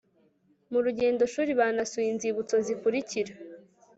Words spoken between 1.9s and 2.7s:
inzibutso